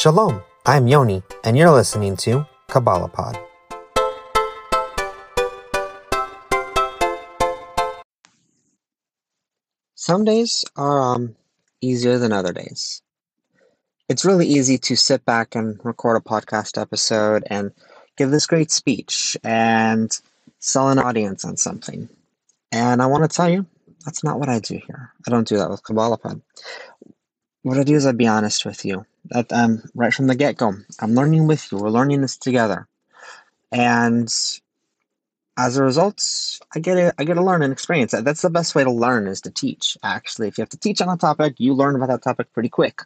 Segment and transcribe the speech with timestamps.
[0.00, 3.38] Shalom, I'm Yoni, and you're listening to Kabbalah Pod.
[9.96, 11.36] Some days are um,
[11.82, 13.02] easier than other days.
[14.08, 17.70] It's really easy to sit back and record a podcast episode and
[18.16, 20.18] give this great speech and
[20.60, 22.08] sell an audience on something.
[22.72, 23.66] And I want to tell you,
[24.06, 25.12] that's not what I do here.
[25.28, 26.40] I don't do that with Kabbalah Pod.
[27.64, 29.04] What I do is I be honest with you.
[29.26, 31.78] That um, right from the get go, I'm learning with you.
[31.78, 32.88] We're learning this together,
[33.70, 34.32] and
[35.60, 36.24] as a result,
[36.74, 38.12] I get to I get to learn and experience.
[38.12, 39.96] That's the best way to learn is to teach.
[40.02, 42.70] Actually, if you have to teach on a topic, you learn about that topic pretty
[42.70, 43.02] quick.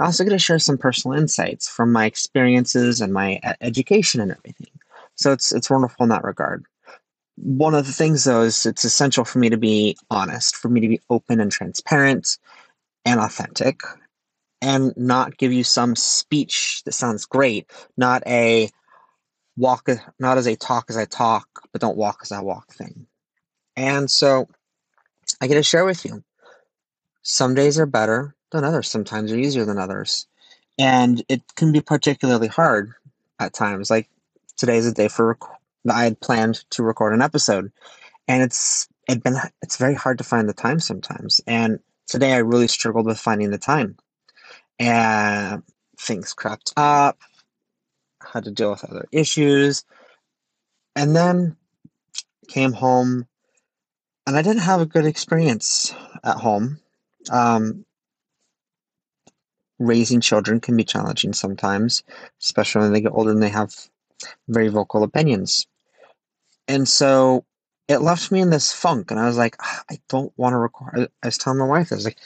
[0.00, 4.30] I also get to share some personal insights from my experiences and my education and
[4.32, 4.72] everything.
[5.16, 6.64] So it's it's wonderful in that regard.
[7.36, 10.80] One of the things though is it's essential for me to be honest, for me
[10.80, 12.38] to be open and transparent
[13.04, 13.80] and authentic
[14.60, 18.70] and not give you some speech that sounds great, not a
[19.56, 23.06] walk not as a talk as I talk, but don't walk as I walk thing.
[23.76, 24.48] And so
[25.40, 26.22] I get to share with you.
[27.22, 30.26] Some days are better than others, sometimes are easier than others.
[30.78, 32.92] And it can be particularly hard
[33.38, 33.90] at times.
[33.90, 34.08] Like
[34.56, 35.58] today's a day for rec-
[35.90, 37.72] I had planned to record an episode.
[38.26, 41.40] And it's it been it's very hard to find the time sometimes.
[41.46, 43.96] And today I really struggled with finding the time.
[44.78, 45.62] And
[45.98, 47.18] things crept up,
[48.22, 49.84] had to deal with other issues,
[50.94, 51.56] and then
[52.48, 53.26] came home
[54.28, 56.78] and I didn't have a good experience at home.
[57.30, 57.86] Um,
[59.78, 62.02] raising children can be challenging sometimes,
[62.42, 63.74] especially when they get older and they have
[64.48, 65.66] very vocal opinions.
[66.68, 67.46] And so
[67.88, 70.58] it left me in this funk, and I was like, ah, I don't want to
[70.58, 71.08] record.
[71.22, 72.18] I was telling my wife, I was like,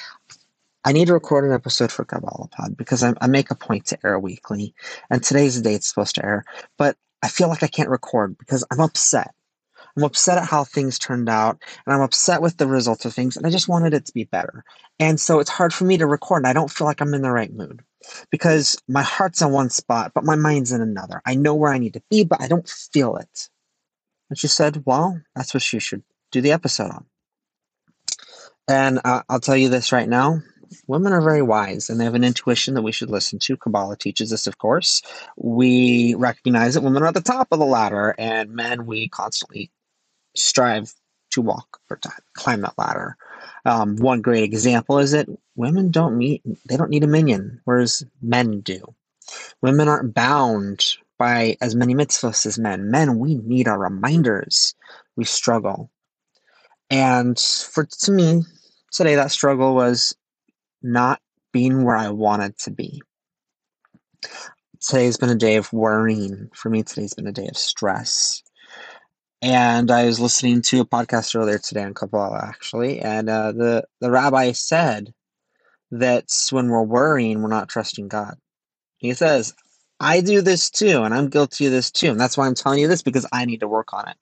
[0.91, 3.99] need to record an episode for Kabbalah Pod because I, I make a point to
[4.05, 4.75] air weekly,
[5.11, 6.45] and today's the day it's supposed to air.
[6.77, 9.33] But I feel like I can't record because I'm upset.
[9.97, 13.37] I'm upset at how things turned out, and I'm upset with the results of things,
[13.37, 14.65] and I just wanted it to be better.
[14.99, 17.23] And so it's hard for me to record, and I don't feel like I'm in
[17.23, 17.83] the right mood
[18.31, 21.23] because my heart's in one spot, but my mind's in another.
[21.27, 23.49] I know where I need to be, but I don't feel it.
[24.31, 27.07] And she said, Well, that's what you should do the episode on.
[28.67, 30.41] And uh, I'll tell you this right now
[30.87, 33.57] women are very wise and they have an intuition that we should listen to.
[33.57, 35.03] Kabbalah teaches this, of course.
[35.37, 39.71] We recognize that women are at the top of the ladder, and men, we constantly
[40.37, 40.93] strive
[41.33, 43.17] to walk or to climb that ladder.
[43.65, 48.05] Um, one great example is that women don't meet, they don't need a minyan, whereas
[48.21, 48.95] men do.
[49.63, 50.85] Women aren't bound
[51.19, 52.91] by as many mitzvahs as men.
[52.91, 54.75] Men, we need our reminders.
[55.17, 55.91] We struggle.
[56.91, 58.43] And for to me,
[58.91, 60.15] today that struggle was
[60.83, 61.21] not
[61.53, 63.03] being where I wanted to be.
[64.81, 66.51] Today's been a day of worrying.
[66.55, 68.43] For me, today's been a day of stress.
[69.41, 73.85] And I was listening to a podcast earlier today on Kabbalah, actually, and uh, the,
[74.01, 75.13] the rabbi said
[75.91, 78.37] that when we're worrying, we're not trusting God.
[78.99, 79.53] He says,
[79.99, 82.11] I do this too, and I'm guilty of this too.
[82.11, 84.17] And that's why I'm telling you this because I need to work on it.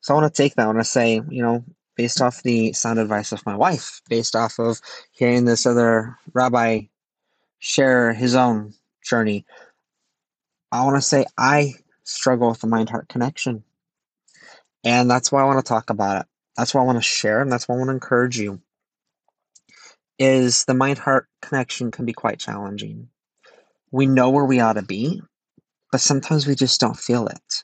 [0.00, 0.62] So I want to take that.
[0.62, 1.64] I want to say, you know,
[2.00, 4.80] based off the sound advice of my wife, based off of
[5.10, 6.80] hearing this other rabbi
[7.58, 8.72] share his own
[9.04, 9.44] journey.
[10.72, 11.74] I want to say I
[12.04, 13.64] struggle with the mind heart connection.
[14.82, 16.26] And that's why I want to talk about it.
[16.56, 18.62] That's why I want to share, and that's why I want to encourage you.
[20.18, 23.10] Is the mind heart connection can be quite challenging.
[23.90, 25.20] We know where we ought to be,
[25.92, 27.62] but sometimes we just don't feel it.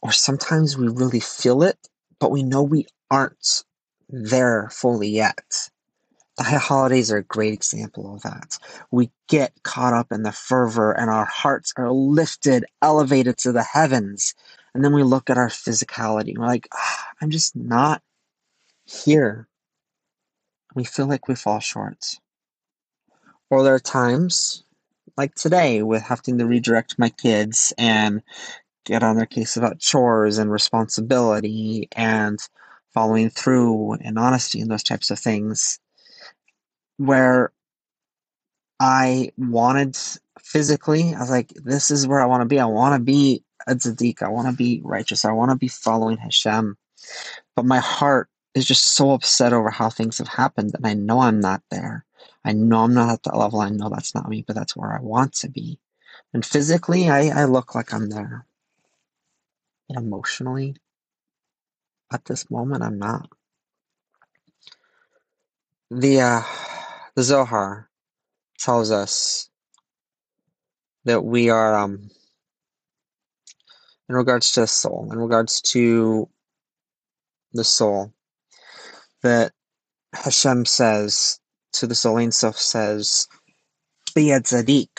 [0.00, 1.76] Or sometimes we really feel it,
[2.18, 3.64] but we know we aren't
[4.08, 5.70] there fully yet.
[6.36, 8.58] The holidays are a great example of that.
[8.90, 13.62] We get caught up in the fervor and our hearts are lifted, elevated to the
[13.62, 14.34] heavens.
[14.74, 18.02] And then we look at our physicality and we're like, oh, I'm just not
[18.84, 19.48] here.
[20.74, 22.18] We feel like we fall short.
[23.48, 24.62] Or there are times,
[25.16, 28.22] like today, with having to redirect my kids and
[28.86, 32.38] get on their case about chores and responsibility and
[32.94, 35.78] following through and honesty and those types of things
[36.96, 37.52] where
[38.80, 39.98] I wanted
[40.40, 42.60] physically, I was like, this is where I want to be.
[42.60, 44.22] I want to be a tzaddik.
[44.22, 45.24] I want to be righteous.
[45.24, 46.76] I want to be following Hashem.
[47.54, 50.72] But my heart is just so upset over how things have happened.
[50.74, 52.04] And I know I'm not there.
[52.44, 53.60] I know I'm not at that level.
[53.60, 55.78] I know that's not me, but that's where I want to be.
[56.32, 58.46] And physically, I, I look like I'm there.
[59.96, 60.76] Emotionally,
[62.12, 63.28] at this moment, I'm not.
[65.90, 66.42] The uh,
[67.14, 67.88] the Zohar
[68.58, 69.48] tells us
[71.04, 72.10] that we are um,
[74.08, 76.28] in regards to the soul, in regards to
[77.52, 78.12] the soul,
[79.22, 79.52] that
[80.12, 81.40] Hashem says
[81.72, 83.28] to the soul, Ein Sof says,
[84.14, 84.98] be a tzaddik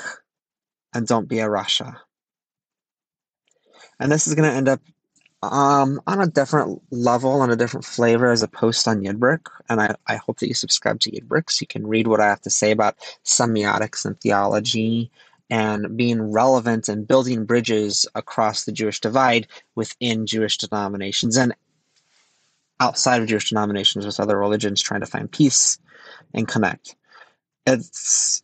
[0.94, 1.98] and don't be a rasha.
[4.00, 4.82] And this is going to end up
[5.44, 9.48] um, on a different level, and a different flavor as a post on Yidbrick.
[9.70, 12.28] And I, I hope that you subscribe to Yidbrick so you can read what I
[12.28, 15.12] have to say about semiotics and theology
[15.50, 21.54] and being relevant and building bridges across the Jewish divide within Jewish denominations and
[22.80, 25.80] outside of Jewish denominations with other religions trying to find peace
[26.34, 26.96] and connect.
[27.66, 28.44] It's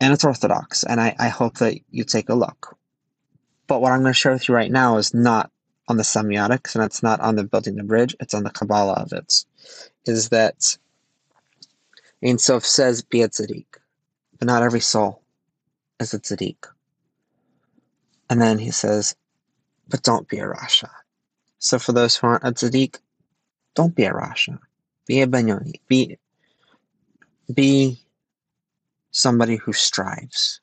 [0.00, 2.77] and it's orthodox, and I, I hope that you take a look.
[3.68, 5.52] But what I'm going to share with you right now is not
[5.86, 8.94] on the semiotics and it's not on the building the bridge, it's on the Kabbalah
[8.94, 9.44] of it.
[10.06, 10.76] Is that
[12.24, 13.66] Ein Sof says be a tzaddik,
[14.38, 15.22] but not every soul
[16.00, 16.56] is a tzaddik.
[18.30, 19.14] And then he says,
[19.88, 20.90] but don't be a rasha.
[21.58, 22.98] So for those who aren't a tzaddik,
[23.74, 24.58] don't be a rasha.
[25.06, 25.80] Be a beinoni.
[25.88, 26.18] Be
[27.54, 27.98] be
[29.10, 30.60] somebody who strives.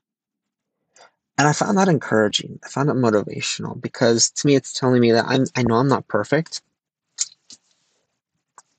[1.37, 2.59] And I found that encouraging.
[2.63, 5.89] I found it motivational because to me, it's telling me that I'm, I know I'm
[5.89, 6.61] not perfect.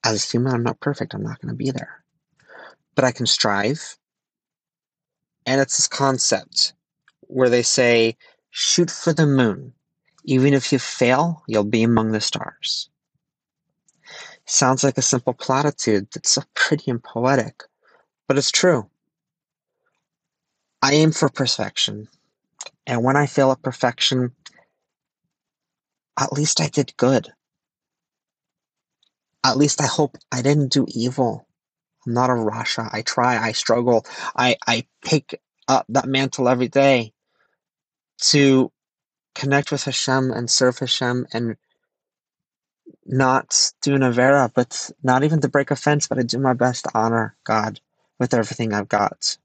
[0.04, 1.14] As a human, I'm not perfect.
[1.14, 2.02] I'm not going to be there.
[2.94, 3.98] But I can strive.
[5.44, 6.72] And it's this concept
[7.22, 8.16] where they say,
[8.50, 9.74] shoot for the moon.
[10.24, 12.88] Even if you fail, you'll be among the stars.
[14.46, 17.64] Sounds like a simple platitude that's so pretty and poetic,
[18.28, 18.88] but it's true.
[20.82, 22.08] I aim for perfection.
[22.86, 24.32] And when I fail at perfection,
[26.18, 27.32] at least I did good.
[29.44, 31.46] At least I hope I didn't do evil.
[32.06, 32.88] I'm not a Rasha.
[32.92, 37.12] I try, I struggle, I, I pick up that mantle every day
[38.22, 38.72] to
[39.34, 41.56] connect with Hashem and serve Hashem and
[43.04, 46.54] not do an Avera, but not even to break a fence, but I do my
[46.54, 47.80] best to honor God
[48.18, 49.36] with everything I've got.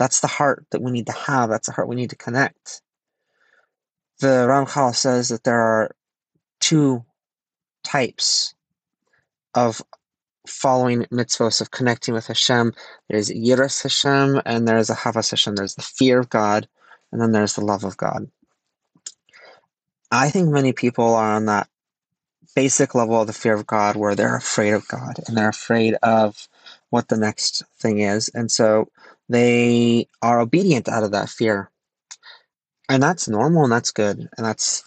[0.00, 1.50] That's the heart that we need to have.
[1.50, 2.80] That's the heart we need to connect.
[4.20, 5.94] The Ramchal says that there are
[6.58, 7.04] two
[7.84, 8.54] types
[9.54, 9.82] of
[10.46, 12.72] following mitzvahs of connecting with Hashem.
[13.10, 15.54] There's Yiras Hashem and there's Ahavas Hashem.
[15.54, 16.66] There's the fear of God
[17.12, 18.26] and then there's the love of God.
[20.10, 21.68] I think many people are on that
[22.56, 25.96] basic level of the fear of God where they're afraid of God and they're afraid
[26.02, 26.48] of
[26.88, 28.30] what the next thing is.
[28.30, 28.88] And so
[29.30, 31.70] they are obedient out of that fear.
[32.88, 34.28] And that's normal and that's good.
[34.36, 34.82] And that's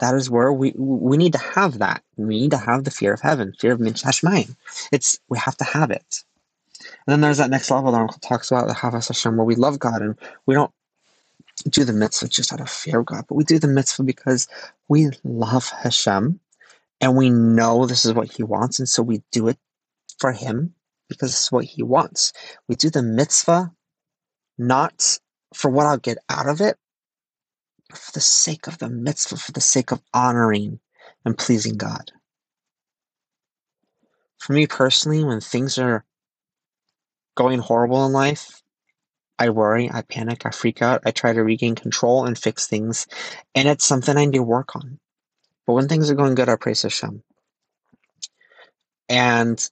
[0.00, 2.02] that is where we we need to have that.
[2.16, 4.54] We need to have the fear of heaven, fear of Hashmayim.
[4.92, 6.22] It's we have to have it.
[7.06, 9.54] And then there's that next level that Uncle talks about the Havas Hashem, where we
[9.54, 10.72] love God and we don't
[11.70, 14.46] do the mitzvah just out of fear of God, but we do the mitzvah because
[14.88, 16.38] we love Hashem
[17.00, 19.56] and we know this is what He wants, and so we do it
[20.18, 20.74] for Him
[21.08, 22.32] because it's what he wants.
[22.68, 23.72] We do the mitzvah
[24.58, 25.18] not
[25.54, 26.76] for what I'll get out of it,
[27.88, 30.80] but for the sake of the mitzvah, for the sake of honoring
[31.24, 32.12] and pleasing God.
[34.38, 36.04] For me personally, when things are
[37.34, 38.62] going horrible in life,
[39.38, 43.06] I worry, I panic, I freak out, I try to regain control and fix things,
[43.54, 45.00] and it's something I need to work on.
[45.66, 47.22] But when things are going good, I praise Hashem.
[49.08, 49.70] And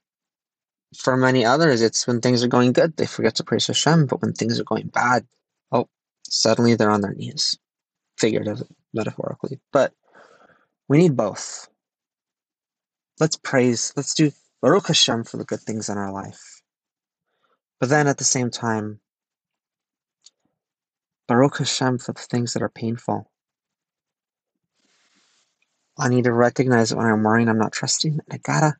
[0.96, 4.06] for many others, it's when things are going good, they forget to praise Hashem.
[4.06, 5.26] But when things are going bad,
[5.70, 5.88] oh,
[6.28, 7.58] suddenly they're on their knees,
[8.18, 9.60] figuratively, metaphorically.
[9.72, 9.92] But
[10.88, 11.68] we need both.
[13.20, 16.62] Let's praise, let's do Baruch Hashem for the good things in our life.
[17.80, 19.00] But then at the same time,
[21.28, 23.30] Baruch Hashem for the things that are painful.
[25.98, 28.20] I need to recognize that when I'm worrying, I'm not trusting.
[28.30, 28.76] I gotta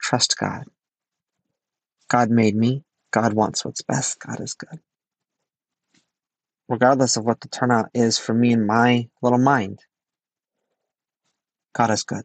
[0.00, 0.64] trust God.
[2.14, 2.84] God made me.
[3.10, 4.20] God wants what's best.
[4.20, 4.78] God is good.
[6.68, 9.80] Regardless of what the turnout is for me in my little mind,
[11.72, 12.22] God is good.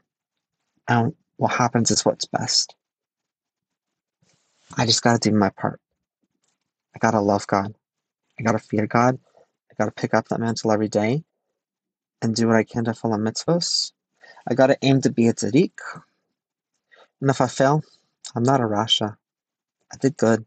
[0.88, 2.76] And what happens is what's best.
[4.78, 5.82] I just got to do my part.
[6.96, 7.74] I got to love God.
[8.40, 9.18] I got to fear God.
[9.72, 11.24] I got to pick up that mantle every day
[12.22, 13.92] and do what I can to follow mitzvahs.
[14.48, 15.80] I got to aim to be a tzaddik.
[17.22, 17.82] And if I fail,
[18.36, 19.18] I'm not a rasha.
[19.94, 20.46] I did good.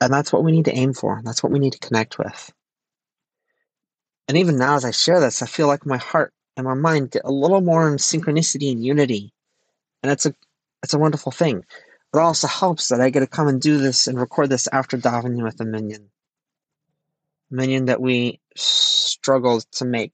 [0.00, 1.20] And that's what we need to aim for.
[1.24, 2.52] That's what we need to connect with.
[4.28, 7.12] And even now, as I share this, I feel like my heart and my mind
[7.12, 9.32] get a little more in synchronicity and unity.
[10.02, 10.34] And it's a
[10.82, 11.64] it's a wonderful thing.
[12.14, 14.96] It also helps that I get to come and do this and record this after
[14.98, 16.10] davening with a minyan.
[17.50, 20.12] minion that we struggled to make,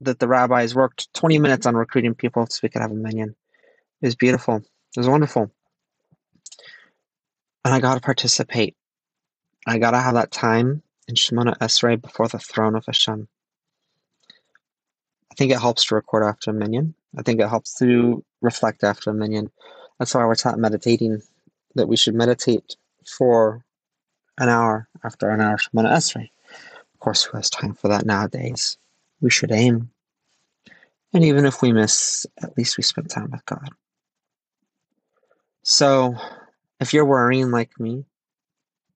[0.00, 3.36] that the rabbis worked 20 minutes on recruiting people so we could have a minyan.
[4.00, 4.56] It was beautiful.
[4.56, 5.50] It was wonderful.
[7.64, 8.76] And I got to participate.
[9.66, 13.28] I got to have that time in Shemona Esrei before the throne of Hashem.
[15.30, 16.94] I think it helps to record after a minyan.
[17.16, 19.50] I think it helps to reflect after a minyan.
[19.98, 21.22] That's why we're taught meditating,
[21.74, 22.76] that we should meditate
[23.06, 23.64] for
[24.38, 26.28] an hour after an hour Shemona Esrei.
[26.94, 28.76] Of course, who has time for that nowadays?
[29.20, 29.90] We should aim.
[31.12, 33.68] And even if we miss, at least we spend time with God.
[35.62, 36.16] So,
[36.82, 38.04] if you're worrying like me,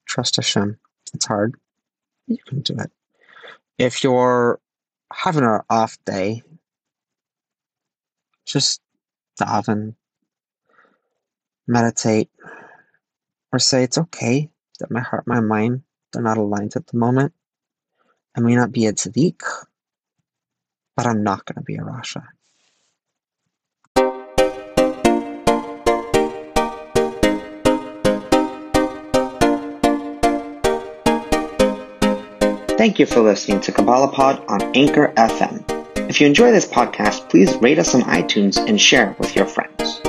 [0.07, 0.77] trust Hashem.
[1.15, 1.55] It's hard.
[2.27, 2.91] You can do it.
[3.79, 4.59] If you're
[5.13, 6.43] having an off day,
[8.45, 8.81] just
[9.41, 9.95] daven,
[11.69, 12.29] meditate,
[13.53, 14.51] or say it's okay
[14.81, 17.35] that my heart, my mind, they're not aligned at the moment.
[18.37, 19.43] I may not be a tzaddik,
[20.97, 22.25] but I'm not going to be a Rasha.
[32.77, 35.65] Thank you for listening to Kabbalah Pod on Anchor FM.
[36.11, 39.47] If you enjoy this podcast, please rate us on iTunes and share it with your
[39.47, 40.01] friends.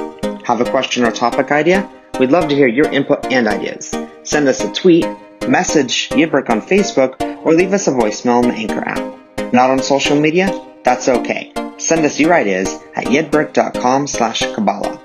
[0.43, 1.89] Have a question or topic idea?
[2.19, 3.95] We'd love to hear your input and ideas.
[4.23, 5.05] Send us a tweet,
[5.47, 9.53] message Yidbrick on Facebook, or leave us a voicemail on the Anchor app.
[9.53, 10.51] Not on social media?
[10.83, 11.53] That's okay.
[11.77, 14.99] Send us your ideas at yidbrick.com slash Kabbalah.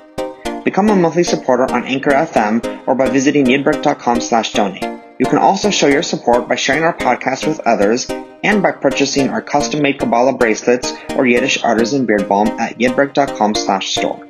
[0.64, 5.01] Become a monthly supporter on Anchor FM or by visiting yidbrick.com slash donate.
[5.18, 8.08] You can also show your support by sharing our podcast with others
[8.42, 13.94] and by purchasing our custom-made Kabbalah bracelets or Yiddish artisan beard balm at yidbrick.com slash
[13.94, 14.26] store.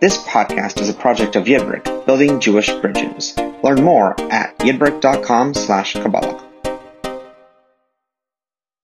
[0.00, 3.36] This podcast is a project of Yidbrick, building Jewish bridges.
[3.62, 6.45] Learn more at yidbrick.com slash Kabbalah.